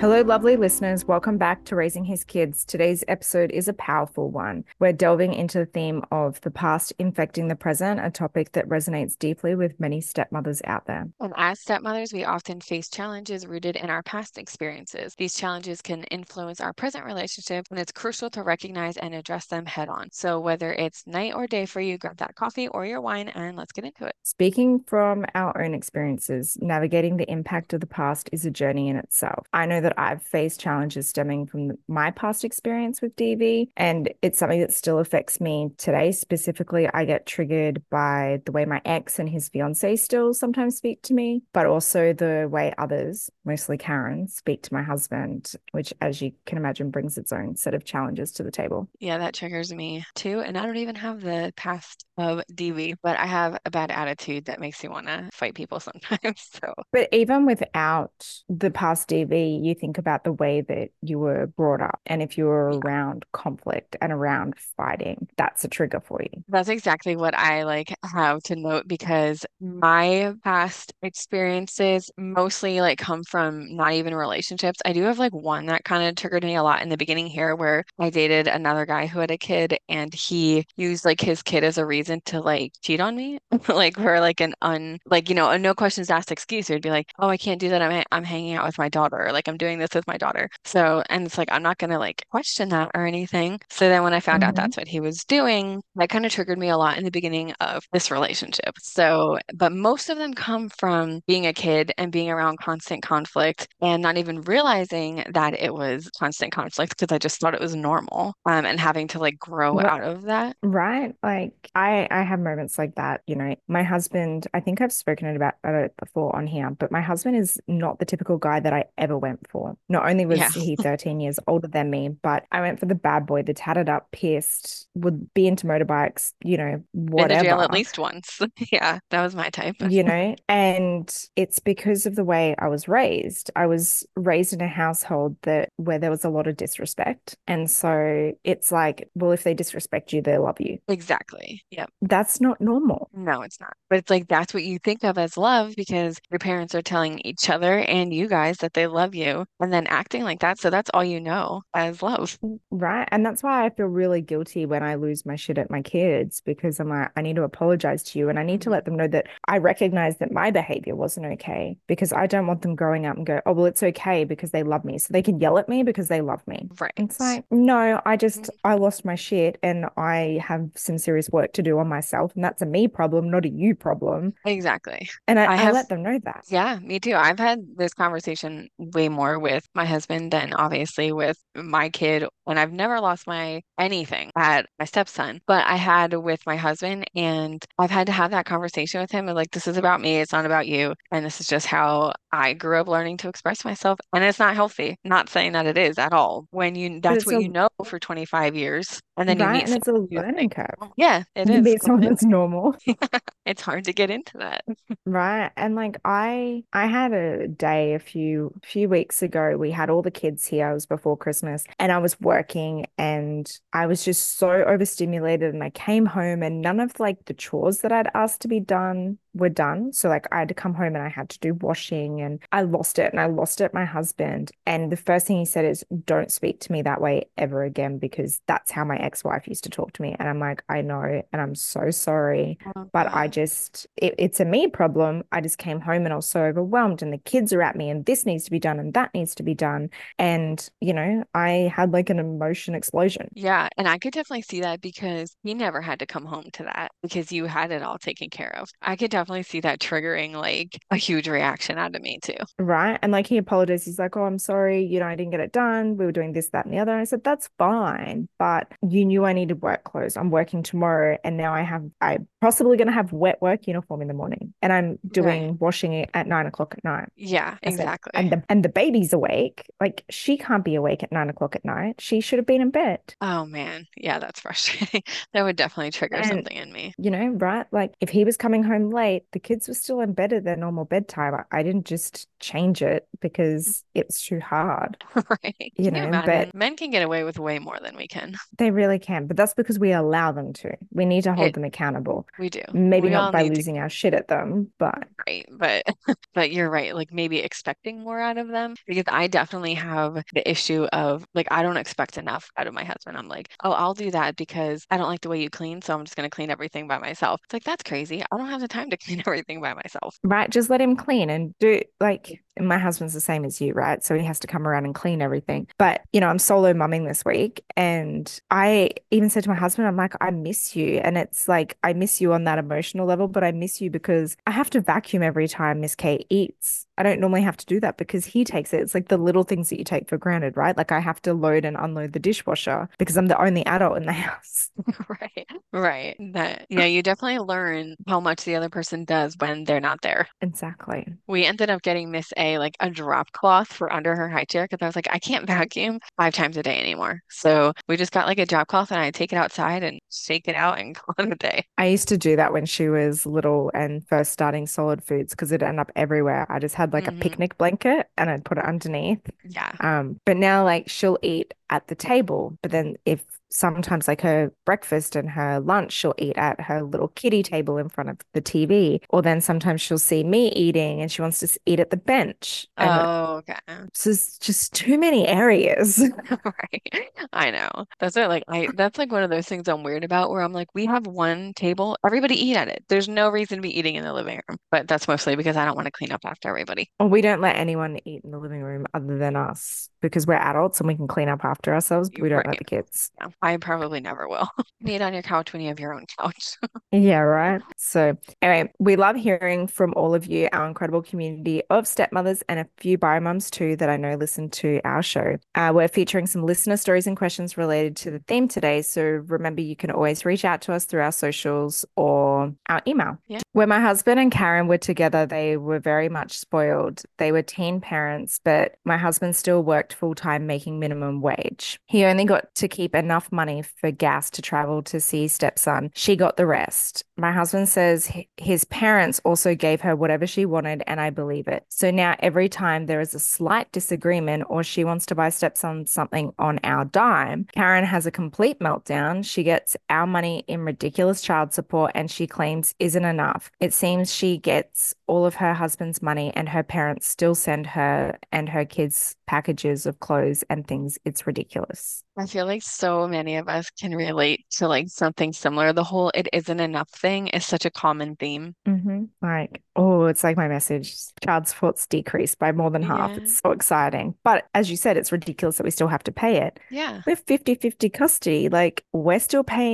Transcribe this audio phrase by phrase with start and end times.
[0.00, 1.04] Hello, lovely listeners.
[1.04, 2.64] Welcome back to Raising His Kids.
[2.64, 4.64] Today's episode is a powerful one.
[4.78, 9.18] We're delving into the theme of the past infecting the present, a topic that resonates
[9.18, 11.06] deeply with many stepmothers out there.
[11.20, 15.14] And as stepmothers, we often face challenges rooted in our past experiences.
[15.18, 19.66] These challenges can influence our present relationship, and it's crucial to recognize and address them
[19.66, 20.08] head on.
[20.12, 23.54] So, whether it's night or day for you, grab that coffee or your wine and
[23.54, 24.14] let's get into it.
[24.22, 28.96] Speaking from our own experiences, navigating the impact of the past is a journey in
[28.96, 29.46] itself.
[29.52, 34.38] I know that I've faced challenges stemming from my past experience with DV, and it's
[34.38, 36.12] something that still affects me today.
[36.12, 41.02] Specifically, I get triggered by the way my ex and his fiance still sometimes speak
[41.02, 46.20] to me, but also the way others, mostly Karen, speak to my husband, which, as
[46.20, 48.88] you can imagine, brings its own set of challenges to the table.
[48.98, 50.40] Yeah, that triggers me too.
[50.40, 54.46] And I don't even have the past of DV, but I have a bad attitude
[54.46, 56.48] that makes me want to fight people sometimes.
[56.62, 58.12] So, but even without
[58.48, 62.00] the past DV, you think about the way that you were brought up.
[62.06, 66.44] And if you were around conflict and around fighting, that's a trigger for you.
[66.48, 73.24] That's exactly what I like have to note because my past experiences mostly like come
[73.24, 74.80] from not even relationships.
[74.84, 77.26] I do have like one that kind of triggered me a lot in the beginning
[77.26, 81.42] here where I dated another guy who had a kid and he used like his
[81.42, 83.38] kid as a reason to like cheat on me.
[83.68, 86.68] like for like an un like, you know, a no questions asked excuse.
[86.68, 87.82] It would be like, oh, I can't do that.
[87.82, 89.30] I'm I'm hanging out with my daughter.
[89.32, 90.48] Like I'm doing this with my daughter.
[90.64, 93.60] So, and it's like, I'm not going to like question that or anything.
[93.70, 94.48] So then when I found mm-hmm.
[94.48, 97.10] out that's what he was doing, that kind of triggered me a lot in the
[97.10, 98.74] beginning of this relationship.
[98.80, 103.68] So, but most of them come from being a kid and being around constant conflict
[103.80, 107.74] and not even realizing that it was constant conflict because I just thought it was
[107.74, 110.56] normal um, and having to like grow well, out of that.
[110.62, 111.14] Right.
[111.22, 113.22] Like I, I have moments like that.
[113.26, 117.00] You know, my husband, I think I've spoken about it before on here, but my
[117.00, 119.59] husband is not the typical guy that I ever went for.
[119.88, 120.50] Not only was yeah.
[120.50, 123.88] he 13 years older than me, but I went for the bad boy, the tatted
[123.88, 127.44] up, pissed, would be into motorbikes, you know, whatever.
[127.44, 128.40] jail at least once.
[128.72, 129.76] yeah, that was my type.
[129.88, 133.50] you know, and it's because of the way I was raised.
[133.56, 137.36] I was raised in a household that where there was a lot of disrespect.
[137.46, 140.78] And so it's like, well, if they disrespect you, they love you.
[140.88, 141.62] Exactly.
[141.70, 141.90] Yep.
[142.02, 143.08] That's not normal.
[143.12, 143.72] No, it's not.
[143.88, 147.20] But it's like that's what you think of as love because your parents are telling
[147.20, 149.46] each other and you guys that they love you.
[149.58, 150.58] And then acting like that.
[150.58, 152.38] So that's all you know as love.
[152.70, 153.06] Right.
[153.12, 156.40] And that's why I feel really guilty when I lose my shit at my kids
[156.44, 158.72] because I'm like, I need to apologize to you and I need to mm-hmm.
[158.72, 162.62] let them know that I recognize that my behavior wasn't okay because I don't want
[162.62, 164.98] them growing up and go, oh, well, it's okay because they love me.
[164.98, 166.68] So they can yell at me because they love me.
[166.80, 166.92] Right.
[166.96, 168.66] It's like, no, I just, mm-hmm.
[168.66, 172.32] I lost my shit and I have some serious work to do on myself.
[172.34, 174.32] And that's a me problem, not a you problem.
[174.44, 175.08] Exactly.
[175.26, 176.44] And I, I, have, I let them know that.
[176.48, 177.14] Yeah, me too.
[177.14, 182.58] I've had this conversation way more with my husband than obviously with my kid and
[182.58, 187.64] I've never lost my anything at my stepson, but I had with my husband and
[187.78, 190.32] I've had to have that conversation with him and like this is about me, it's
[190.32, 190.94] not about you.
[191.12, 193.98] And this is just how I grew up learning to express myself.
[194.12, 194.96] And it's not healthy.
[195.04, 196.46] Not saying that it is at all.
[196.50, 199.00] When you that's what a, you know for 25 years.
[199.16, 200.66] And then right, you meet and it's a learning curve.
[200.96, 201.62] Yeah, it you is.
[201.62, 202.74] meet someone that's normal.
[203.46, 204.64] it's hard to get into that.
[205.06, 205.50] right.
[205.56, 209.56] And like I I had a day a few few weeks ago.
[209.56, 210.70] We had all the kids here.
[210.70, 211.64] It was before Christmas.
[211.78, 215.54] And I was working and I was just so overstimulated.
[215.54, 218.60] And I came home and none of like the chores that I'd asked to be
[218.60, 219.92] done were done.
[219.92, 222.62] So like I had to come home and I had to do washing and I
[222.62, 224.50] lost it and I lost it my husband.
[224.66, 227.98] And the first thing he said is don't speak to me that way ever again
[227.98, 230.16] because that's how my ex-wife used to talk to me.
[230.18, 232.58] And I'm like, I know and I'm so sorry.
[232.76, 235.22] Oh, but I just it, it's a me problem.
[235.32, 237.90] I just came home and I was so overwhelmed and the kids are at me
[237.90, 239.90] and this needs to be done and that needs to be done.
[240.18, 243.28] And you know, I had like an emotion explosion.
[243.34, 243.68] Yeah.
[243.76, 246.92] And I could definitely see that because he never had to come home to that
[247.02, 248.68] because you had it all taken care of.
[248.82, 252.36] I could definitely see that triggering like a huge reaction out of me too.
[252.58, 252.98] Right.
[253.02, 253.84] And like he apologized.
[253.84, 255.96] He's like, Oh, I'm sorry, you know, I didn't get it done.
[255.96, 256.92] We were doing this, that, and the other.
[256.92, 258.28] And I said, That's fine.
[258.38, 260.16] But you knew I needed work clothes.
[260.16, 264.08] I'm working tomorrow and now I have I'm possibly gonna have wet work uniform in
[264.08, 264.54] the morning.
[264.62, 265.60] And I'm doing right.
[265.60, 267.08] washing it at nine o'clock at night.
[267.16, 268.10] Yeah, exactly.
[268.14, 269.64] Said, and the and the baby's awake.
[269.80, 272.00] Like she can't be awake at nine o'clock at night.
[272.00, 273.00] She should have been in bed.
[273.20, 273.86] Oh man.
[273.96, 275.02] Yeah, that's frustrating.
[275.32, 276.94] that would definitely trigger and, something in me.
[276.98, 277.66] You know, right?
[277.72, 280.44] Like if he was coming home late late, the kids were still in bed at
[280.44, 281.44] their normal bedtime.
[281.50, 284.00] I, didn't just change it because mm-hmm.
[284.00, 285.02] it was too hard.
[285.30, 285.72] Right.
[285.76, 288.34] You Can know, you but- Men can get away with way more than we can.
[288.58, 290.76] They really can, but that's because we allow them to.
[290.92, 292.26] We need to hold It- them accountable.
[292.38, 292.62] We do.
[292.72, 295.84] Maybe We not by need to losing our shit at them, but Right, but
[296.34, 296.94] but you're right.
[296.94, 301.48] Like maybe expecting more out of them because I definitely have the issue of like
[301.50, 303.16] I don't expect enough out of my husband.
[303.16, 305.94] I'm like, oh, I'll do that because I don't like the way you clean, so
[305.94, 307.40] I'm just gonna clean everything by myself.
[307.44, 308.22] It's like that's crazy.
[308.30, 310.16] I don't have the time to clean everything by myself.
[310.24, 314.02] right, just let him clean and do like my husband's the same as you, right?
[314.04, 315.66] So he has to come around and clean everything.
[315.78, 319.88] But, you know, I'm solo mumming this week and I even said to my husband,
[319.88, 320.98] I'm like, I miss you.
[320.98, 324.36] And it's like, I miss you on that emotional level, but I miss you because
[324.46, 326.86] I have to vacuum every time Miss Kate eats.
[327.00, 328.80] I don't normally have to do that because he takes it.
[328.80, 330.76] It's like the little things that you take for granted, right?
[330.76, 334.04] Like I have to load and unload the dishwasher because I'm the only adult in
[334.04, 334.70] the house.
[335.08, 336.16] Right, right.
[336.34, 340.28] That yeah, you definitely learn how much the other person does when they're not there.
[340.40, 341.06] Exactly.
[341.26, 344.64] We ended up getting Miss A like a drop cloth for under her high chair
[344.64, 347.20] because I was like, I can't vacuum five times a day anymore.
[347.28, 350.48] So we just got like a drop cloth and I take it outside and shake
[350.48, 351.66] it out and call it a day.
[351.78, 355.52] I used to do that when she was little and first starting solid foods because
[355.52, 356.46] it'd end up everywhere.
[356.50, 357.08] I just had like Mhm.
[357.08, 359.20] a picnic blanket and I'd put it underneath.
[359.44, 359.72] Yeah.
[359.80, 364.52] Um, but now like she'll eat at the table, but then if sometimes like her
[364.64, 368.40] breakfast and her lunch she'll eat at her little kitty table in front of the
[368.40, 371.96] TV, or then sometimes she'll see me eating and she wants to eat at the
[371.96, 372.66] bench.
[372.76, 373.56] Oh, okay.
[373.94, 376.02] so it's just too many areas.
[376.44, 377.10] Right.
[377.32, 377.86] I know.
[377.98, 380.52] That's what like I that's like one of those things I'm weird about where I'm
[380.52, 382.84] like, we have one table, everybody eat at it.
[382.88, 384.58] There's no reason to be eating in the living room.
[384.70, 386.90] But that's mostly because I don't want to clean up after everybody.
[386.98, 390.34] Or we don't let anyone eat in the living room other than us because we're
[390.34, 393.10] adults and we can clean up after ourselves, but we don't let the kids.
[393.20, 394.48] Yeah, I probably never will.
[394.86, 396.56] Eat on your couch when you have your own couch.
[396.92, 397.60] Yeah, right.
[397.76, 402.58] So, anyway, we love hearing from all of you, our incredible community of stepmothers and
[402.58, 405.36] a few bio-mums too that I know listen to our show.
[405.54, 408.82] Uh, we're featuring some listener stories and questions related to the theme today.
[408.82, 413.18] So, remember, you can always reach out to us through our socials or our email.
[413.28, 413.40] Yeah.
[413.52, 417.02] When my husband and Karen were together, they were very much spoiled.
[417.18, 421.78] They were teen parents, but my husband still worked full time making minimum wage.
[421.86, 425.90] He only got to keep enough money for gas to travel to see stepson.
[425.94, 427.04] She got the rest.
[427.16, 431.64] My husband says his parents also gave her whatever she wanted, and I believe it.
[431.68, 435.86] So now every time there is a slight disagreement or she wants to buy stepson
[435.86, 439.24] something on our dime, Karen has a complete meltdown.
[439.24, 443.50] She gets our money in ridiculous child support and she claims isn't enough.
[443.60, 448.18] It seems she gets all of her husband's money and her parents still send her
[448.30, 450.98] and her kids packages of clothes and things.
[451.04, 452.02] It's ridiculous.
[452.16, 455.72] I feel like so many of us can relate to like something similar.
[455.72, 458.54] The whole it isn't enough thing is such a common theme.
[458.66, 459.04] Mm-hmm.
[459.22, 460.94] Like, oh, it's like my message.
[461.24, 463.12] Child support's decreased by more than half.
[463.12, 463.16] Yeah.
[463.18, 464.14] It's so exciting.
[464.24, 466.58] But as you said, it's ridiculous that we still have to pay it.
[466.70, 467.02] Yeah.
[467.06, 468.48] We're 50 50 custody.
[468.48, 469.69] Like, we're still paying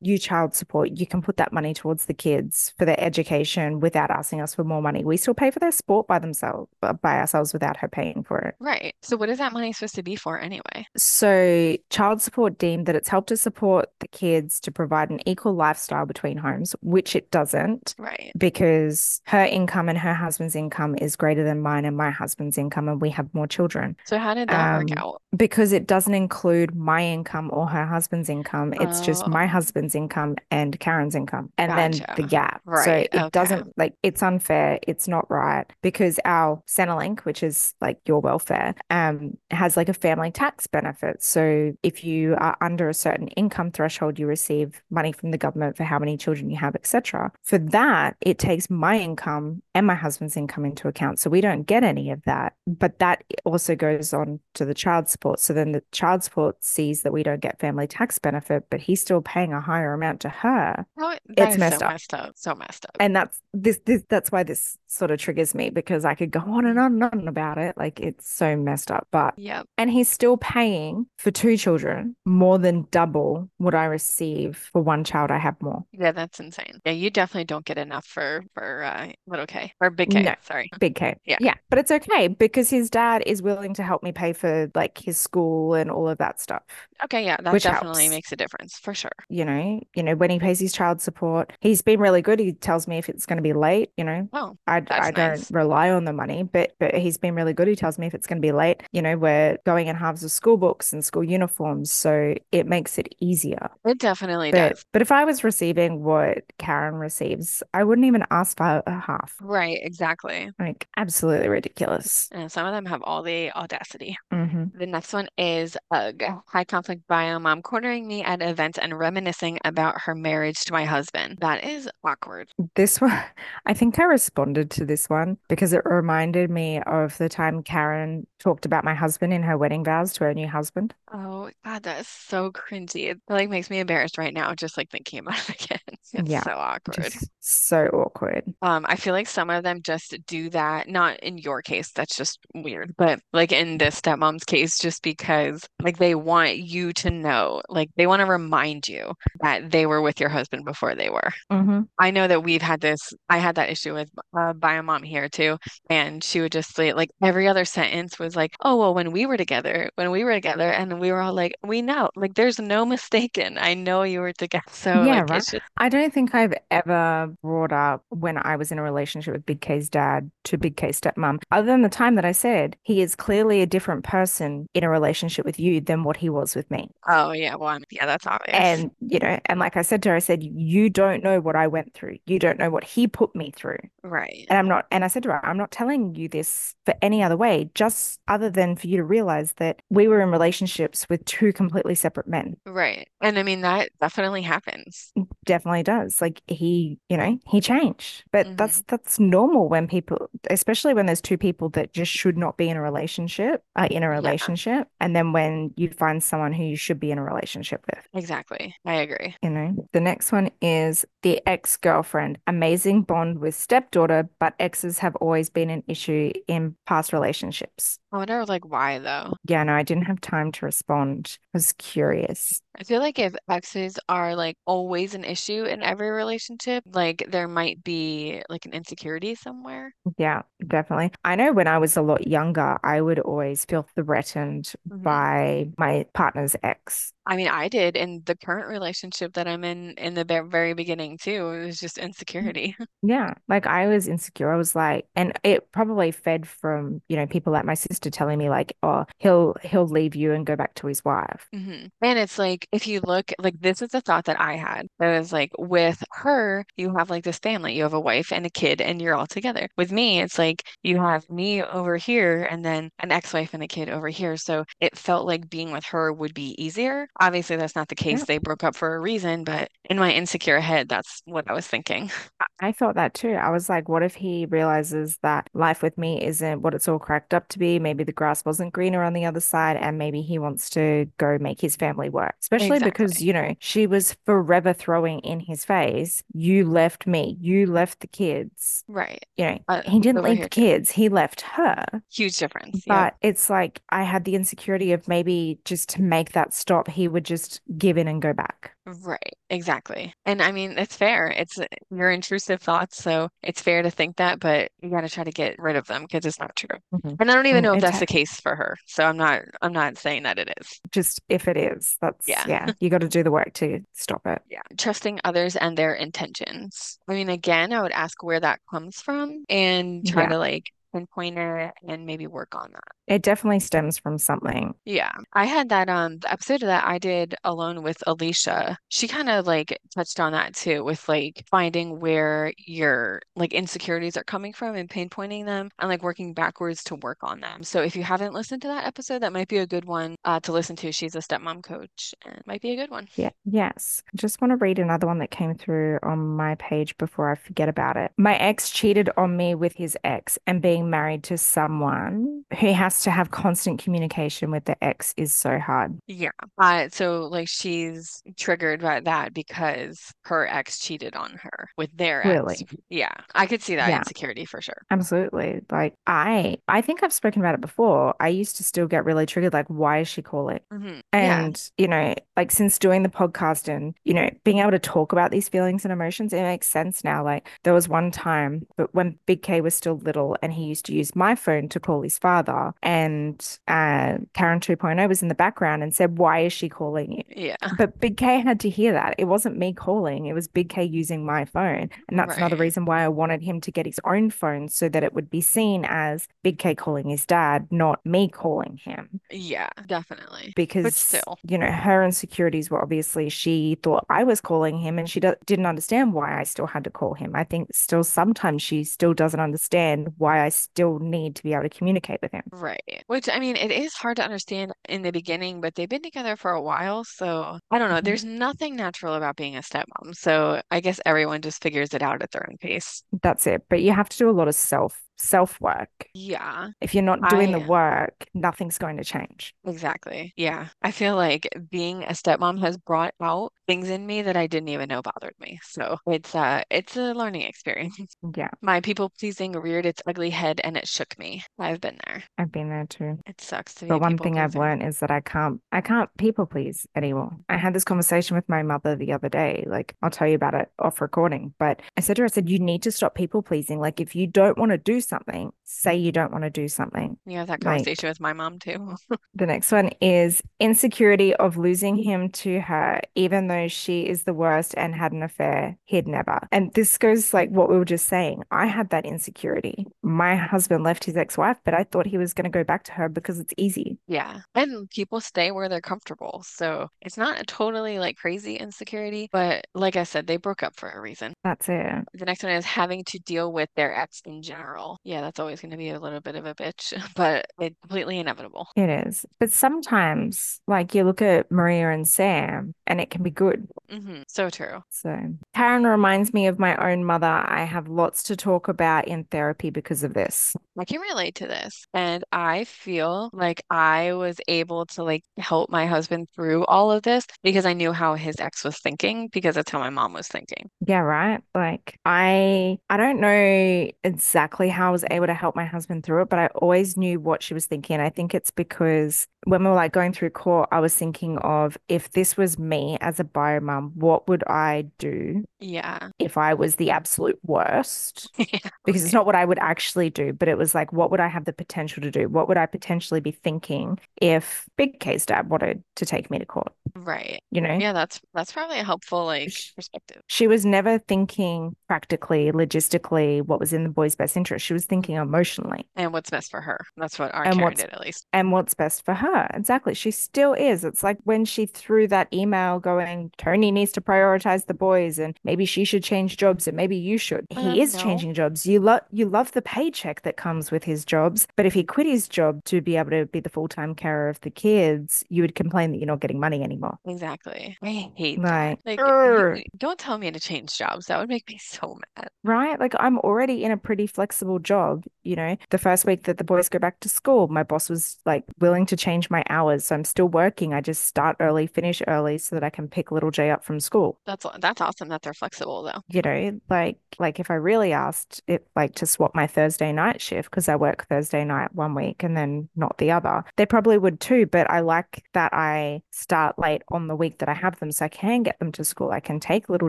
[0.00, 0.90] you child support.
[0.98, 4.64] You can put that money towards the kids for their education without asking us for
[4.64, 5.04] more money.
[5.04, 8.54] We still pay for their sport by themselves, by ourselves without her paying for it.
[8.60, 8.94] Right.
[9.02, 10.86] So what is that money supposed to be for anyway?
[10.96, 15.54] So, child support deemed that it's helped to support the kids to provide an equal
[15.54, 18.32] lifestyle between homes, which it doesn't Right.
[18.36, 22.88] because her income and her husband's income is greater than mine and my husband's income,
[22.88, 23.96] and we have more children.
[24.04, 25.22] So how did that work Um, out?
[25.36, 28.72] Because it doesn't include my income or her husband's income.
[28.74, 32.22] It's just my husband's income and Karen's income, and then the Gotcha.
[32.22, 32.62] gap.
[32.64, 33.28] So Right, it okay.
[33.30, 34.78] doesn't like it's unfair.
[34.86, 39.94] It's not right because our Centrelink, which is like your welfare, um, has like a
[39.94, 41.22] family tax benefit.
[41.22, 45.76] So if you are under a certain income threshold, you receive money from the government
[45.76, 47.32] for how many children you have, etc.
[47.42, 51.18] For that, it takes my income and my husband's income into account.
[51.18, 52.54] So we don't get any of that.
[52.66, 55.40] But that also goes on to the child support.
[55.40, 58.96] So then the child support sees that we don't get family tax benefit, but he
[58.96, 60.86] still paying a higher amount to her.
[60.96, 61.92] That it's messed so up.
[61.92, 62.32] messed up.
[62.36, 62.96] So messed up.
[63.00, 66.40] And that's this, this that's why this sort of triggers me because I could go
[66.40, 67.76] on and on and on about it.
[67.76, 69.06] Like it's so messed up.
[69.10, 69.62] But yeah.
[69.76, 75.04] and he's still paying for two children more than double what I receive for one
[75.04, 75.30] child.
[75.30, 75.84] I have more.
[75.92, 76.80] Yeah, that's insane.
[76.84, 80.22] Yeah, you definitely don't get enough for for uh little K or big K.
[80.22, 80.34] No.
[80.42, 80.70] Sorry.
[80.78, 81.16] Big K.
[81.24, 81.38] Yeah.
[81.40, 81.54] Yeah.
[81.70, 85.18] But it's okay because his dad is willing to help me pay for like his
[85.18, 86.62] school and all of that stuff.
[87.04, 88.14] Okay, yeah, that Which definitely helps.
[88.14, 89.07] makes a difference for sure.
[89.28, 92.38] You know, you know, when he pays his child support, he he's been really good.
[92.38, 94.28] He tells me if it's going to be late, you know.
[94.32, 97.68] Oh, I, I don't rely on the money, but but he's been really good.
[97.68, 100.24] He tells me if it's going to be late, you know, we're going in halves
[100.24, 103.68] of school books and school uniforms, so it makes it easier.
[103.84, 104.84] It definitely But does.
[104.92, 109.36] but if I was receiving what Karen receives, I wouldn't even ask for a half.
[109.40, 110.50] Right, exactly.
[110.58, 112.28] Like absolutely ridiculous.
[112.32, 114.16] And some of them have all the audacity.
[114.30, 118.97] hmm The next one is ugh, high conflict bio mom cornering me at events and
[118.98, 121.38] reminiscing about her marriage to my husband.
[121.40, 122.48] That is awkward.
[122.74, 123.12] This one,
[123.66, 128.26] I think I responded to this one because it reminded me of the time Karen
[128.38, 130.94] talked about my husband in her wedding vows to her new husband.
[131.10, 133.10] Oh God, that is so cringy.
[133.10, 135.80] It like makes me embarrassed right now, just like thinking about it again.
[136.12, 137.14] It's Yeah, so awkward.
[137.40, 138.54] so awkward.
[138.60, 142.16] Um, I feel like some of them just do that, not in your case, that's
[142.16, 147.10] just weird, but like in this stepmom's case, just because like they want you to
[147.10, 151.10] know, like they want to remind you that they were with your husband before they
[151.10, 151.32] were.
[151.50, 155.02] hmm I know that we've had this, I had that issue with uh, bio mom
[155.02, 155.58] here too,
[155.90, 159.26] and she would just say like every other sentence was like, oh well, when we
[159.26, 162.58] were together, when we were together, and we were all like, we know, like there's
[162.60, 163.58] no mistaken.
[163.58, 164.64] I know you were together.
[164.70, 165.44] So Yeah, like right.
[165.44, 169.44] just I don't think I've ever brought up when I was in a relationship with
[169.46, 173.02] Big K's dad to Big K's stepmom, other than the time that I said he
[173.02, 176.70] is clearly a different person in a relationship with you than what he was with
[176.70, 176.90] me.
[177.06, 178.68] Oh yeah, well, I mean, yeah, that's obvious.
[178.68, 181.56] And, you know, and like I said to her, I said, you don't know what
[181.56, 182.18] I went through.
[182.26, 183.78] You don't know what he put me through.
[184.02, 184.46] Right.
[184.48, 187.22] And I'm not, and I said to her, I'm not telling you this for any
[187.22, 191.24] other way, just other than for you to realize that we were in relationships with
[191.24, 192.56] two completely separate men.
[192.66, 193.08] Right.
[193.20, 195.12] And I mean, that definitely happens.
[195.48, 196.20] Definitely does.
[196.20, 198.24] Like he, you know, he changed.
[198.32, 202.36] But hmm that's that's normal when people, especially when there's two people that just should
[202.36, 204.88] not be in a relationship, are in a Yeah, relationship.
[205.00, 208.06] And then when you find someone who you should be in a relationship with.
[208.12, 208.74] exactly.
[208.84, 209.36] I agree.
[209.42, 212.38] You know, the next one is the ex-girlfriend.
[212.48, 218.00] Amazing bond with stepdaughter, but exes have always been an issue in past relationships.
[218.12, 219.34] I wonder, like, why though?
[219.48, 221.38] Yeah, no, I didn't have time to respond.
[221.54, 222.60] I was curious.
[222.74, 227.46] I feel like if exes are like always an issue in every relationship, like there
[227.48, 229.94] might be like an insecurity somewhere.
[230.16, 231.12] Yeah, definitely.
[231.24, 235.68] I know when I was a lot younger, I would always feel threatened hmm by
[235.76, 237.12] my partner's ex.
[237.28, 241.18] I mean, I did in the current relationship that I'm in in the very beginning
[241.18, 241.48] too.
[241.50, 242.76] It was just insecurity.
[243.02, 244.52] Yeah, like I was insecure.
[244.52, 248.38] I was like, and it probably fed from, you know, people like my sister telling
[248.38, 251.48] me like, oh, he'll he'll leave you and go back to his wife.
[251.52, 254.86] hmm And it's like, if you look, like, this is the thought that I had.
[254.98, 257.74] That was like, with her, you have like this family.
[257.74, 259.68] You have a wife and a kid, and you're all together.
[259.78, 263.66] With me, it's like you have me over here and then an ex-wife and a
[263.68, 264.36] kid over here.
[264.36, 267.08] So it felt like being with her would be easier.
[267.20, 268.20] Obviously, that's not the case.
[268.20, 268.24] Yeah.
[268.24, 271.66] They broke up for a reason, but in my insecure head, that's what I was
[271.66, 272.10] thinking.
[272.60, 273.32] I thought that too.
[273.34, 276.98] I was like, what if he realizes that life with me isn't what it's all
[276.98, 277.78] cracked up to be?
[277.78, 281.38] Maybe the grass wasn't greener on the other side, and maybe he wants to go
[281.40, 282.34] make his family work.
[282.40, 287.66] Especially because, you know, she was forever throwing in his face, you left me, you
[287.66, 288.84] left the kids.
[288.88, 289.24] Right.
[289.36, 290.48] You know, Uh, he didn't leave the too.
[290.48, 291.84] kids, he left her.
[292.10, 292.84] Huge difference.
[292.86, 297.07] But it's like I had the insecurity of maybe just to make that stop, he
[297.10, 298.72] would just give in and go back.
[298.86, 300.14] Right, exactly.
[300.24, 301.28] And I mean, it's fair.
[301.28, 301.58] It's
[301.90, 305.30] your intrusive thoughts, so it's fair to think that, but you got to try to
[305.30, 306.78] get rid of them because it's not true.
[306.94, 307.16] Mhm.
[307.20, 308.76] And I don't even know if It's that's the case for her.
[308.86, 310.80] So I'm not I'm not saying that it is.
[310.90, 312.44] just if it is, that's Yeah.
[312.46, 314.40] yeah, you got to do the work to stop it.
[314.48, 314.62] Yeah.
[314.78, 316.98] Trusting others and their intentions.
[317.08, 320.70] I mean, again, I would ask where that comes from and try Yeah, to like
[320.94, 322.97] pinpoint it and maybe work on that.
[323.08, 324.74] It definitely stems from something.
[324.84, 328.78] Yeah, I had that um the episode that I did alone with Alicia.
[328.88, 334.16] She kind of like touched on that too with like finding where your like insecurities
[334.16, 337.62] are coming from and pinpointing them and like working backwards to work on them.
[337.62, 340.40] So if you haven't listened to that episode, that might be a good one uh
[340.40, 340.92] to listen to.
[340.92, 343.08] She's a stepmom coach and might be a good one.
[343.16, 344.02] Yeah, yes.
[344.12, 347.36] I just want to read another one that came through on my page before I
[347.36, 348.12] forget about it.
[348.16, 352.97] My ex cheated on me with his ex, and being married to someone who has
[353.02, 355.98] to have constant communication with the ex is so hard.
[356.06, 356.30] Yeah.
[356.56, 362.22] Uh, so like she's triggered by that because her ex cheated on her with their
[362.22, 362.62] ex.
[362.62, 362.68] Really?
[362.88, 363.12] Yeah.
[363.34, 363.98] I could see that Yeah.
[363.98, 364.82] insecurity for sure.
[364.90, 365.60] Absolutely.
[365.70, 368.14] Like I I think I've spoken about it before.
[368.20, 370.60] I used to still get really triggered like why is she calling?
[370.70, 371.44] hmm Yeah.
[371.44, 375.12] And, you know, like since doing the podcast and, you know, being able to talk
[375.12, 377.24] about these feelings and emotions, it makes sense now.
[377.24, 380.86] Like there was one time, but when Big K was still little and he used
[380.86, 385.34] to use my phone to call his father, and uh, Karen 2.0 was in the
[385.34, 387.22] background and said, Why is she calling you?
[387.28, 387.56] Yeah.
[387.76, 389.14] But Big K had to hear that.
[389.18, 391.90] It wasn't me calling, it was Big K using my phone.
[392.08, 395.04] And that's another reason why I wanted him to get his own phone so that
[395.04, 399.20] it would be seen as Big K calling his dad, not me calling him.
[399.30, 400.54] Yeah, definitely.
[400.56, 401.38] Because, still.
[401.46, 405.36] you know, her insecurities were obviously she thought I was calling him and she do-
[405.44, 407.32] didn't understand why I still had to call him.
[407.34, 411.64] I think still sometimes she still doesn't understand why I still need to be able
[411.64, 412.44] to communicate with him.
[412.50, 412.77] Right.
[413.06, 416.36] Which, I mean, it is hard to understand in the beginning, but they've been together
[416.36, 417.04] for a while.
[417.04, 418.00] So I don't know.
[418.00, 418.04] Mhm.
[418.04, 420.14] There's nothing natural about being a stepmom.
[420.14, 423.02] So I guess everyone just figures it out at their own pace.
[423.22, 423.62] That's it.
[423.68, 425.88] But you have to do a lot of self self work.
[426.14, 429.54] Yeah, If you're not doing the work, nothing's going to change.
[429.64, 430.32] exactly.
[430.36, 430.68] Yeah.
[430.82, 434.68] I feel like being a stepmom has brought out things in me that I didn't
[434.70, 435.58] even know bothered me.
[435.62, 437.98] So it's uh it's a learning experience.
[438.36, 441.44] Yeah, My people pleasing reared its ugly head and it shook me.
[441.58, 442.22] I've been there.
[442.36, 443.18] I've been there too.
[443.26, 445.80] It sucks to be But a one thing I've learned is that I can't I
[445.80, 447.36] can't people please anymore.
[447.48, 449.64] I had this conversation with my mother the other day.
[449.66, 451.54] Like I'll tell you about it off recording.
[451.58, 453.78] But I said to her, I said, you need to stop people pleasing.
[453.80, 457.18] Like if you don't want to do something, say you don't want to do something.
[457.26, 458.96] You have that Like conversation with my mom too.
[459.34, 464.32] the next one is insecurity of losing him to her, even though she is the
[464.32, 466.48] worst and had an affair he'd never.
[466.50, 468.42] And this goes like what we were just saying.
[468.50, 469.86] I had that insecurity.
[470.02, 472.92] My husband left his ex-wife, but I thought he was going to go back to
[472.92, 473.98] her because it's easy.
[474.06, 474.40] Yeah.
[474.54, 476.42] And people stay where they're comfortable.
[476.46, 480.76] So it's not a totally like crazy insecurity, but like I said, they broke up
[480.76, 481.34] for a reason.
[481.44, 482.04] That's it.
[482.14, 484.98] The next one is having to deal with their ex in general.
[485.04, 488.18] Yeah, that's always going to be a little bit of a bitch, but it's completely
[488.18, 488.68] inevitable.
[488.76, 489.26] It is.
[489.40, 493.68] But sometimes, like you look at Maria and Sam, and it can be good.
[493.90, 494.82] hmm So true.
[494.90, 497.26] So, Karen reminds me of my own mother.
[497.26, 500.54] I have lots to talk about in therapy because of this.
[500.78, 501.86] I can relate to this.
[501.92, 507.02] And I feel like I was able to like help my husband through all of
[507.02, 510.28] this because I knew how his ex was thinking because that's how my mom was
[510.28, 510.70] thinking.
[510.86, 511.42] Yeah, right.
[511.54, 516.22] Like I I don't know exactly how I was able to help my husband through
[516.22, 518.00] it, but I always knew what she was thinking.
[518.00, 521.76] I think it's because when we were like going through court, I was thinking of
[521.88, 526.10] if this was me as a bio mum, what would I do Yeah.
[526.18, 528.30] if I was the absolute worst?
[528.38, 528.70] Yeah.
[528.84, 531.28] Because it's not what I would actually do, but it was like, what would I
[531.28, 532.28] have the potential to do?
[532.28, 536.46] What would I potentially be thinking if Big K's dad wanted to take me to
[536.46, 536.72] court?
[537.04, 537.42] Right.
[537.50, 537.76] You know?
[537.78, 540.22] Yeah, that's that's probably a helpful like perspective.
[540.26, 544.64] She was never thinking practically, logistically, what was in the boy's best interest.
[544.66, 546.78] She was thinking emotionally And what's best for her.
[546.96, 548.26] That's what our and Karen did at least.
[548.32, 549.48] and what's best for her.
[549.54, 549.94] Exactly.
[549.94, 550.84] She still is.
[550.84, 555.36] It's like when she threw that email going, Toni needs to prioritize the boys and
[555.44, 557.46] maybe she should change jobs and maybe you should.
[557.50, 558.00] He Um, is no.
[558.02, 558.66] changing jobs.
[558.66, 562.06] You love you love the paycheck that comes with his jobs, but if he quit
[562.06, 565.54] his job to be able to be the full-time carer of the kids, you would
[565.54, 566.87] complain that you're not getting money anymore.
[567.06, 567.76] Exactly.
[567.82, 568.98] I hate Like, that.
[568.98, 571.06] Like, you, don't tell me to change jobs.
[571.06, 572.28] That would make me so mad.
[572.44, 572.78] Right?
[572.78, 575.56] Like I'm already in a pretty flexible job, you know.
[575.70, 578.86] The first week that the boys go back to school, my boss was like willing
[578.86, 579.84] to change my hours.
[579.84, 580.72] So I'm still working.
[580.72, 583.80] I just start early, finish early so that I can pick little J up from
[583.80, 584.18] school.
[584.26, 586.00] That's that's awesome that they're flexible though.
[586.08, 590.20] You know, like like if I really asked it like to swap my Thursday night
[590.20, 593.98] shift because I work Thursday night one week and then not the other, they probably
[593.98, 594.46] would too.
[594.46, 596.58] But I like that I start
[596.90, 599.10] on the week that I have them so I can get them to school.
[599.10, 599.88] I can take little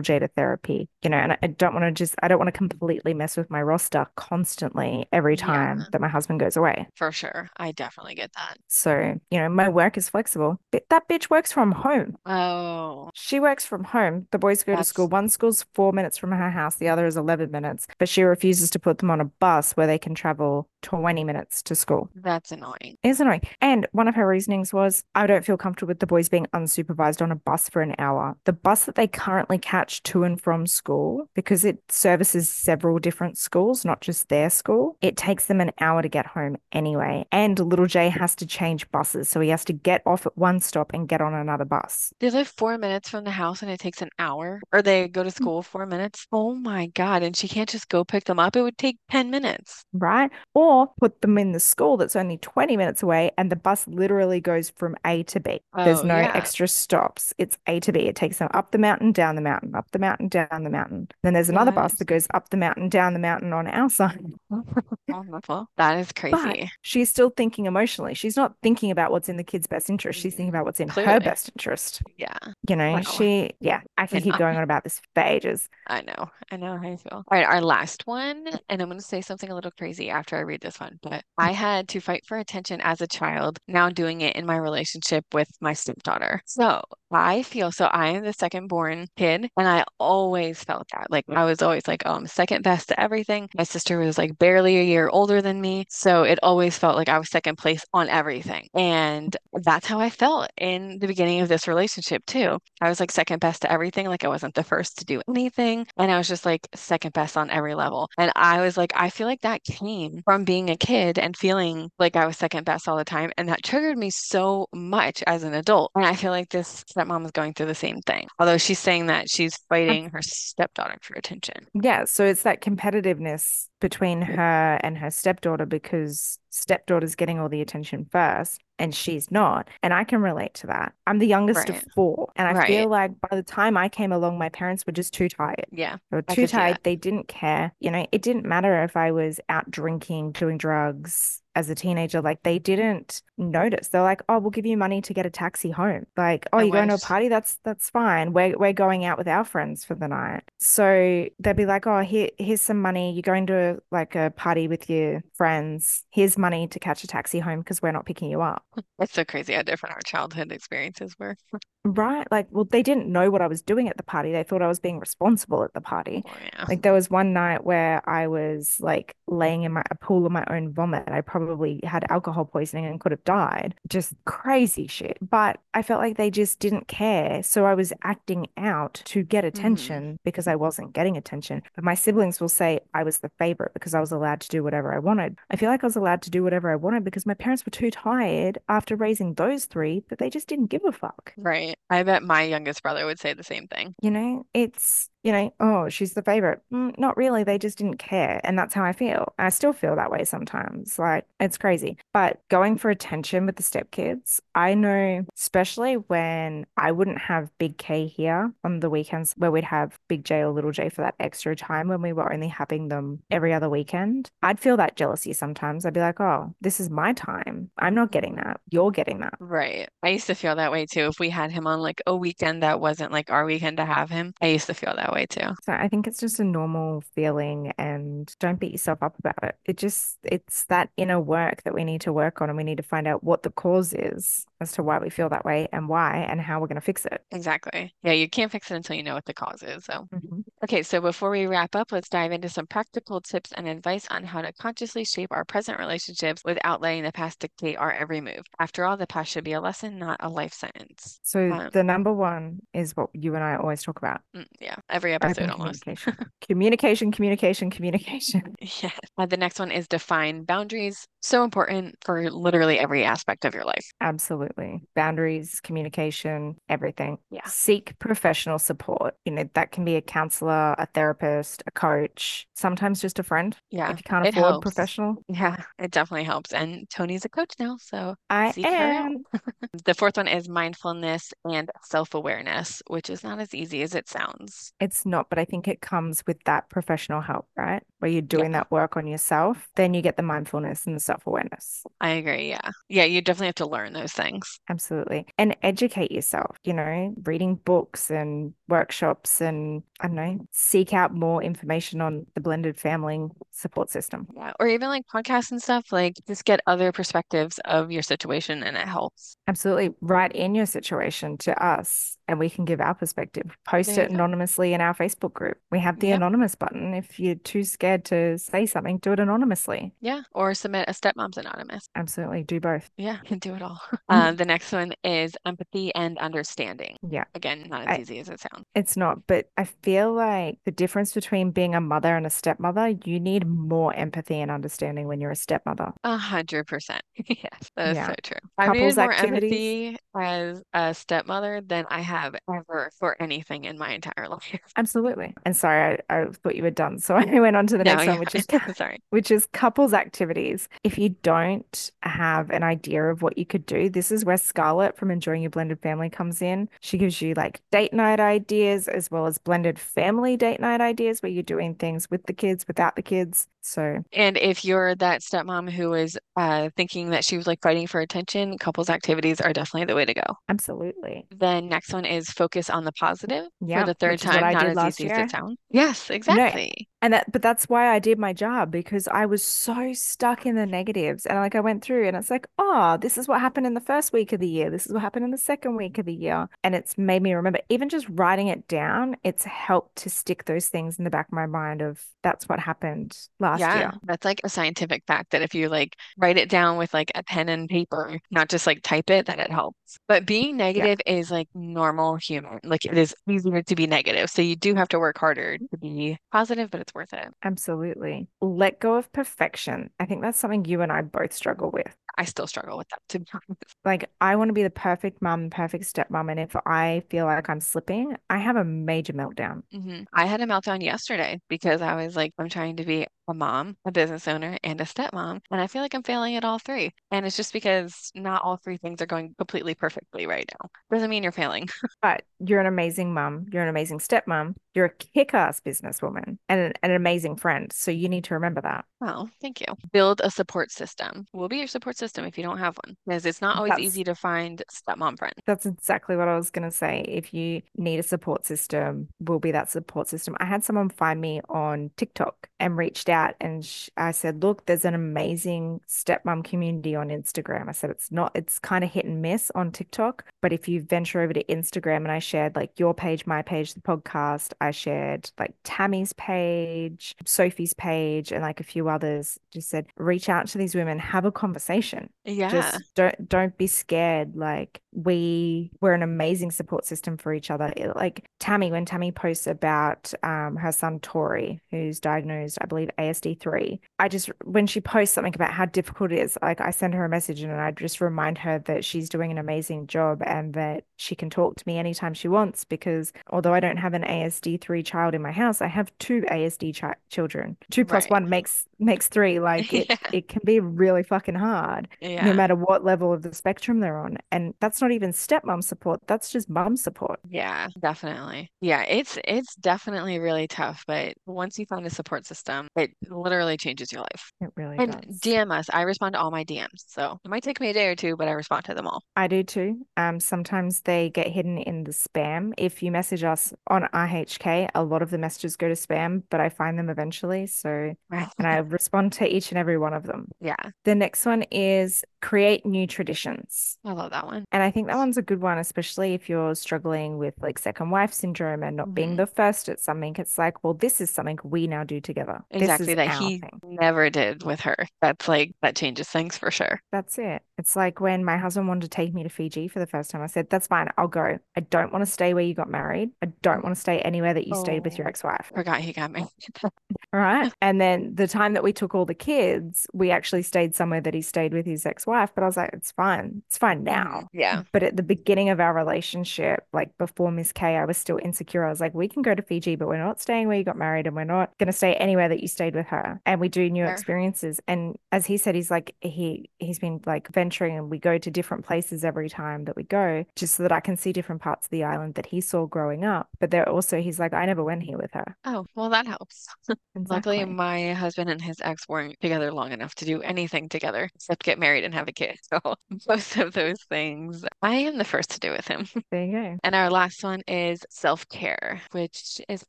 [0.00, 2.58] J to therapy, you know, and I, don't want to just I don't want to
[2.58, 5.84] completely mess with my roster constantly every time Yeah.
[5.92, 6.86] that my husband goes away.
[6.96, 7.50] For sure.
[7.56, 8.58] I definitely get that.
[8.68, 10.60] So, you know, my work is flexible.
[10.70, 12.16] But that bitch works from home.
[12.24, 14.26] Oh, She works from home.
[14.30, 15.08] The boys go to school.
[15.08, 18.70] One school's four minutes from her house, the other is 11 minutes, but she refuses
[18.70, 22.08] to put them on a bus where they can travel 20 minutes to school.
[22.14, 22.96] that's annoying.
[23.02, 23.42] It's annoying.
[23.60, 27.22] And one of her reasonings was, I don't feel comfortable with the boys being unsupervised
[27.22, 28.36] on a bus for an hour.
[28.44, 33.38] The bus that they currently catch to and from school, because it services several different
[33.38, 37.24] schools, not just their school, it takes them an hour to get home anyway.
[37.32, 39.28] And little Jay has to change buses.
[39.28, 42.12] So he has to get off at one stop and get on another bus.
[42.20, 45.22] They live four minutes from the house and it takes an hour, or they go
[45.22, 45.34] to mm.
[45.34, 46.26] school four minutes.
[46.32, 47.22] Oh my God.
[47.22, 48.56] And she can't just go pick them up.
[48.56, 49.84] It would take 10 minutes.
[49.92, 50.30] right?
[50.54, 54.40] Or put them in the school that's only 20 minutes away and the bus literally
[54.40, 55.60] goes from A to B.
[55.76, 56.32] There's Oh, no yeah.
[56.34, 57.32] extra stops.
[57.38, 58.00] It's A to B.
[58.00, 61.08] It takes them up the mountain, down the mountain, up the mountain, down the mountain.
[61.22, 64.24] Then there's another bus that goes up the mountain, down the mountain on our side.
[65.08, 65.68] Wonderful.
[65.76, 66.70] That is But crazy.
[66.82, 68.14] she's still thinking emotionally.
[68.14, 70.20] She's not thinking about what's in the kid's best interest.
[70.20, 72.02] She's thinking about what's in her best interest.
[72.16, 72.36] Yeah,
[72.68, 73.00] You know, Wow.
[73.02, 75.68] she, yeah, I can And keep I- going on about this for ages.
[75.86, 76.30] I know.
[76.52, 77.12] I know how you feel.
[77.12, 80.36] All right, our last one, and I'm going to say something a little crazy after
[80.36, 83.88] I read this one, but I had to fight for attention as a child, now
[83.90, 86.42] doing it in my relationship with my stepdaughter.
[86.50, 91.10] So I feel so I am the second born kid, and I always felt that.
[91.10, 93.48] Like I was always like, oh, I'm second best to everything.
[93.56, 97.08] My sister was like barely a year older than me, so it always felt like
[97.08, 98.68] I was second place on everything.
[98.74, 102.58] And that's how I felt in the beginning of this relationship too.
[102.80, 105.86] I was like second best to everything, like I wasn't the first to do anything,
[105.96, 108.08] and I was just like second best on every level.
[108.18, 111.90] And I was like, I feel like that came from being a kid and feeling
[111.98, 115.42] like I was second best all the time, and that triggered me so much as
[115.42, 115.90] an adult.
[115.94, 119.06] And I feel like this stepmom is going through the same thing, although she's saying
[119.06, 121.66] that she's fighting her stepdaughter for attention.
[121.74, 127.60] Yeah, so it's that competitiveness between her and her stepdaughter because stepdaughter's getting all the
[127.60, 129.68] attention first and she's not.
[129.82, 130.94] And I can relate to that.
[131.06, 131.70] I'm the youngest Right.
[131.70, 132.30] of four.
[132.36, 132.66] And I Right.
[132.66, 135.66] feel like by the time I came along, my parents were just too tired.
[135.70, 136.78] Yeah, They were too tired.
[136.82, 137.72] They didn't care.
[137.80, 142.22] You know, it didn't matter if I was out drinking, doing drugs as a teenager.
[142.22, 143.88] Like they didn't notice.
[143.88, 146.70] They're like, "Oh, we'll give you money to get a taxi home." Like, "Oh, you're
[146.72, 147.28] going to a party?
[147.28, 148.32] That's that's fine.
[148.32, 152.00] We're we're going out with our friends for the night." So they'd be like, "Oh,
[152.00, 153.12] here here's some money.
[153.12, 156.04] You're going to like a party with your friends.
[156.10, 158.64] Here's money to catch a taxi home because we're not picking you up."
[158.98, 161.36] It's so crazy how different our childhood experiences were.
[161.84, 162.26] Right?
[162.30, 164.32] Like, well, they didn't know what I was doing at the party.
[164.32, 166.22] They thought I was being responsible at the party.
[166.26, 166.64] Oh, yeah.
[166.68, 170.32] Like there was one night where I was like laying in my a pool of
[170.32, 171.08] my own vomit.
[171.08, 173.74] I probably had alcohol poisoning and could have died.
[173.88, 175.16] Just crazy shit.
[175.22, 177.42] But I felt like they just didn't care.
[177.42, 179.58] So I was acting out to get mm-hmm.
[179.58, 181.62] attention because I wasn't getting attention.
[181.74, 184.62] But my siblings will say I was the favorite because I was allowed to do
[184.62, 185.38] whatever I wanted.
[185.50, 187.70] I feel like I was allowed to do whatever I wanted because my parents were
[187.70, 191.32] too tired after raising those three that they just didn't give a fuck.
[191.36, 191.76] Right.
[191.88, 193.94] I bet my youngest brother would say the same thing.
[194.00, 196.60] You know, it's, you know, oh, she's the favorite.
[196.72, 197.44] Mm, not really.
[197.44, 198.40] They just didn't care.
[198.44, 199.34] And that's how I feel.
[199.38, 200.98] I still feel that way sometimes.
[200.98, 201.98] Like, it's crazy.
[202.12, 207.76] But going for attention with the stepkids, I know, especially when I wouldn't have Big
[207.78, 211.14] K here on the weekends where we'd have Big J or Little J for that
[211.20, 215.32] extra time when we were only having them every other weekend, I'd feel that jealousy
[215.32, 215.84] sometimes.
[215.84, 217.70] I'd be like, oh, this is my time.
[217.78, 218.60] I'm not getting that.
[218.70, 219.34] You're getting that.
[219.38, 219.88] Right.
[220.02, 221.06] I used to feel that way too.
[221.06, 224.10] If we had him on like a weekend that wasn't like our weekend to have
[224.10, 225.54] him, I used to feel that way too.
[225.62, 229.56] So I think it's just a normal feeling and don't beat yourself up about it.
[229.64, 232.76] It just, it's that inner work that we need to work on and we need
[232.78, 235.88] to find out what the cause is as to why we feel that way and
[235.88, 237.22] why and how we're going to fix it.
[237.30, 237.94] Exactly.
[238.02, 239.84] Yeah, you can't fix it until you know what the cause is.
[239.84, 240.44] So, Mhm.
[240.64, 244.24] okay, so before we wrap up, let's dive into some practical tips and advice on
[244.24, 248.42] how to consciously shape our present relationships without letting the past dictate our every move.
[248.58, 251.18] After all, the past should be a lesson, not a life sentence.
[251.22, 254.20] So Um, the number one is what you and I always talk about.
[254.36, 255.82] Mm, yeah, every episode almost.
[255.84, 256.30] communication.
[256.46, 258.54] Communication, communication, communication.
[258.82, 258.90] Yeah.
[259.18, 261.06] Uh, the next one is define boundaries.
[261.22, 263.86] So important for literally every aspect of your life.
[264.00, 264.82] Absolutely.
[264.94, 267.18] Boundaries, communication, everything.
[267.30, 267.46] Yeah.
[267.46, 269.14] Seek professional support.
[269.24, 273.56] You know, that can be a counselor, a therapist, a coach, sometimes just a friend
[273.70, 274.62] Yeah, if you can't afford helps.
[274.62, 275.16] professional.
[275.28, 276.52] Yeah, it definitely helps.
[276.52, 279.24] And Toni's a coach now, so I am.
[279.84, 284.72] The fourth one is mindfulness and self-awareness, which is not as easy as it sounds.
[284.80, 287.82] It's not, but I think it comes with that professional help, right?
[288.00, 291.00] Where you're Yeah, doing that work on yourself, then you get the mindfulness and the
[291.00, 291.84] self-awareness.
[292.00, 292.48] I agree.
[292.48, 292.70] Yeah.
[292.88, 294.60] Yeah, you definitely have to learn those things.
[294.68, 295.26] Absolutely.
[295.36, 301.12] And educate yourself, you know, reading books and workshops and I don't know, seek out
[301.12, 304.28] more information on the blended family support system.
[304.34, 304.52] Yeah.
[304.60, 308.76] Or even like podcasts and stuff, like just get other perspectives of your situation and
[308.76, 309.36] it helps.
[309.48, 309.90] Absolutely.
[310.00, 313.56] Write in your situation to us and we can give our perspective.
[313.66, 314.14] Post it go.
[314.14, 315.58] anonymously in our Facebook group.
[315.70, 316.16] We have the Yep.
[316.16, 316.94] anonymous button.
[316.94, 319.92] If you're too scared to say something, do it anonymously.
[320.00, 320.22] Yeah.
[320.32, 321.88] Or submit a Stepmoms Anonymous.
[321.94, 322.42] Absolutely.
[322.44, 322.90] Do both.
[322.96, 323.80] Yeah, can do it all.
[323.92, 323.98] Mm.
[324.08, 326.96] Uh, the next one is empathy and understanding.
[327.08, 327.24] Yeah.
[327.34, 328.64] Again, not as I, easy as it sounds.
[328.74, 332.94] It's not, but I feel like the difference between being a mother and a stepmother,
[333.04, 335.92] you need more empathy and understanding when you're a stepmother.
[336.04, 337.02] A hundred percent.
[337.28, 338.06] Yes, that is Yeah.
[338.08, 338.36] so true.
[338.58, 339.52] I've needed more activities.
[339.88, 344.58] empathy as a stepmother than I have ever for anything in my entire life.
[344.76, 345.34] Absolutely.
[345.44, 346.98] And sorry, I, I thought you were done.
[346.98, 348.46] So I went on to the No, next one, which is.
[348.76, 349.02] Sorry.
[349.10, 350.68] which is couples activities.
[350.84, 354.96] If you don't have an idea of what you could do, this is where Scarlett
[354.96, 356.68] from Enjoying Your Blended Family comes in.
[356.80, 361.22] She gives you like date night ideas as well as blended family date night ideas
[361.22, 363.48] where you're doing things with the kids, without the kids.
[363.62, 367.86] So, And if you're that stepmom who is uh, thinking that she was like fighting
[367.86, 370.22] for attention, couples activities are definitely the way to go.
[370.48, 371.26] absolutely.
[371.30, 374.52] The next one is focus on the positive for the third which is what time,
[374.52, 375.24] not as easy as year.
[375.24, 375.58] it sounds.
[375.70, 376.88] Yes, No, exactly.
[377.02, 380.54] and that, but that's why I did my job because I was so stuck in
[380.56, 381.26] the negatives.
[381.26, 383.80] And like I went through and it's like, oh, this is what happened in the
[383.80, 384.70] first week of the year.
[384.70, 386.48] This is what happened in the second week of the year.
[386.62, 390.68] And it's made me remember, even just writing it down, it's helped to stick those
[390.68, 394.00] things in the back of my mind of that's what happened last Yeah, year.
[394.02, 397.22] that's like a scientific fact that if you like write it down with like a
[397.24, 399.98] pen and paper, not just like type it, that it helps.
[400.06, 402.60] But being Yeah, negative is like normal human.
[402.62, 404.30] Like it is easier to be negative.
[404.30, 407.28] So you do have to work harder to be positive, but it's worth it.
[407.42, 408.28] absolutely.
[408.40, 409.90] Let go of perfection.
[409.98, 411.96] I think that's something you and I both struggle with.
[412.16, 413.76] I still struggle with that, to be honest.
[413.84, 416.30] Like, I want to be the perfect mum, perfect stepmom.
[416.30, 419.62] And if I feel like I'm slipping, I have a major meltdown.
[419.72, 423.34] hmm I had a meltdown yesterday because I was like, I'm trying to be a
[423.34, 425.40] mom, a business owner, and a stepmom.
[425.50, 426.92] And I feel like I'm failing at all three.
[427.10, 430.68] And it's just because not all three things are going completely perfectly right now.
[430.90, 431.68] Doesn't mean you're failing.
[432.02, 433.46] But you're an amazing mom.
[433.52, 434.54] You're an amazing stepmom.
[434.74, 437.70] You're a kick-ass businesswoman and an, an amazing friend.
[437.72, 438.86] So you need to remember that.
[439.02, 439.66] Oh, thank you.
[439.92, 441.26] Build a support system.
[441.32, 443.82] We'll be your support system if you don't have one, because it's not always That's
[443.82, 445.34] easy to find stepmom friends.
[445.46, 447.04] That's exactly what I was going to say.
[447.08, 450.36] If you need a support system, we'll be that support system.
[450.38, 454.66] I had someone find me on TikTok and reached out and sh I said, "Look,
[454.66, 459.06] there's an amazing stepmom community on Instagram." I said, "It's not, it's kind of hit
[459.06, 462.78] and miss on TikTok, but if you venture over to Instagram and I shared like
[462.78, 468.60] your page, my page, the podcast, I shared like Tammy's page, Sophie's page, and like
[468.60, 472.10] a few others, just said, reach out to these women, have a conversation.
[472.24, 477.50] Yeah, just don't don't be scared like we we're an amazing support system for each
[477.50, 477.72] other.
[477.94, 483.78] Like tammy when tammy posts about um her son tori who's diagnosed i believe asd3
[483.98, 487.04] i just when she posts something about how difficult it is like i send her
[487.04, 490.84] a message and i just remind her that she's doing an amazing job and that
[490.96, 494.84] she can talk to me anytime she wants because although i don't have an asd3
[494.84, 497.56] child in my house i have two asd chi- children.
[497.70, 498.12] Two plus right.
[498.12, 499.40] one makes makes three.
[499.40, 503.34] Like it Yeah, it can be really fucking hard no matter what level of the
[503.34, 504.18] spectrum they're on.
[504.30, 507.20] And that's not even stepmom support, that's just mom support.
[507.28, 508.50] yeah, definitely.
[508.60, 513.56] Yeah, it's it's definitely really tough, but once you find a support system, it literally
[513.56, 514.32] changes your life.
[514.40, 515.20] It really And does.
[515.20, 515.66] DM us.
[515.72, 518.16] I respond to all my DMs, so it might take me a day or two,
[518.16, 519.02] but I respond to them all.
[519.16, 519.86] I do too.
[519.96, 522.52] Um, sometimes they get hidden in the spam.
[522.58, 526.40] If you message us on RHK, a lot of the messages go to spam, but
[526.40, 527.46] I find them eventually.
[527.46, 530.26] So, and I respond to each and every one of them.
[530.40, 533.78] Yeah, The next one is create new traditions.
[533.84, 534.44] I love that one.
[534.52, 537.90] And I think that one's a good one, especially if you're struggling with like second
[537.90, 540.16] wife syndrome and not being hmm the first at something.
[540.18, 542.42] It's like, well, this is something we now do together.
[542.58, 543.62] This Exactly, that he thing.
[543.62, 544.76] never did with her.
[545.00, 546.80] That's like that changes things for sure.
[546.92, 547.42] That's it.
[547.60, 550.22] It's like when my husband wanted to take me to Fiji for the first time.
[550.22, 551.38] I said, That's fine, I'll go.
[551.56, 553.10] I don't want to stay where you got married.
[553.22, 555.52] I don't want to stay anywhere that you stayed with your Oh, ex-wife.
[555.54, 556.10] forgot he got.
[556.16, 556.30] All
[557.12, 557.52] right.
[557.62, 561.12] And then the time that we took all the kids, we actually stayed somewhere that
[561.12, 562.32] he stayed with his ex-wife.
[562.34, 563.42] But I was like, It's fine.
[563.48, 563.84] It's fine Mhm.
[563.84, 564.28] now.
[564.32, 568.18] Yeah, But at the beginning of our relationship, like before Miss K, I was still
[568.22, 568.64] insecure.
[568.64, 570.78] I was like, we can go to Fiji, but we're not staying where you got
[570.78, 573.20] married and we're not going to stay anywhere that you stayed with her.
[573.26, 573.92] And we do new fair.
[573.92, 574.60] experiences.
[574.66, 578.64] And as he said, he's like, he he's been like and we go to different
[578.64, 581.70] places every time that we go, just so that I can see different parts of
[581.70, 583.28] the island that he saw growing up.
[583.38, 585.36] But there also, he's like, I never went here with her.
[585.44, 586.46] Oh, well, that helps.
[586.94, 591.42] Luckily, my husband and his ex weren't together long enough to do anything together except
[591.44, 592.36] get married and have a kid.
[592.50, 592.74] So,
[593.06, 595.86] both of those things, I am the first to do with him.
[596.10, 596.56] There you go.
[596.64, 599.64] And our last one is self-care, which is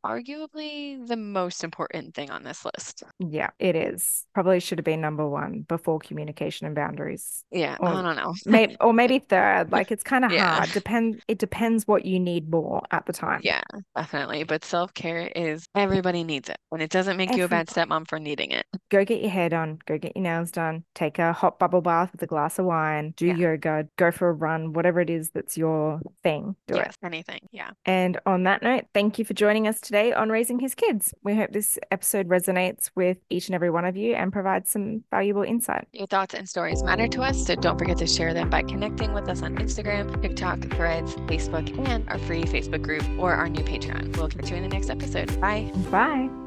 [0.04, 3.04] arguably the most important thing on this list.
[3.20, 4.26] Yeah, it is.
[4.34, 7.44] Probably should have been number one before communication and boundaries.
[7.52, 8.34] Yeah, I Or don't know.
[8.46, 9.72] maybe or maybe third.
[9.72, 10.72] Like it's kind of Yeah, hard.
[10.72, 13.42] Depend it depends what you need more at the time.
[13.44, 13.62] yeah,
[13.96, 14.44] definitely.
[14.44, 18.20] But self-care is everybody needs it, and it doesn't make you a bad stepmom for
[18.20, 18.66] needing it.
[18.90, 22.12] Go get your hair done, go get your nails done, take a hot bubble bath
[22.12, 25.32] with a glass of wine, do Yeah, yoga, go for a run, whatever it is
[25.32, 26.78] that's your thing, do it.
[26.86, 27.40] yes, anything.
[27.52, 27.72] Yeah.
[27.86, 31.14] And on that note, thank you for joining us today on Raising His Kids.
[31.24, 35.04] We hope this episode resonates with each and every one of you and provides some
[35.12, 35.88] valuable insight.
[35.94, 39.14] Your thoughts and stories matter to us, so don't forget to share them by connecting
[39.14, 43.64] with us on Instagram, TikTok, Threads, Facebook, and our free Facebook group or our new
[43.64, 44.16] Patreon.
[44.18, 45.40] We'll catch you in the next episode.
[45.40, 45.72] Bye.
[45.92, 46.41] Bye.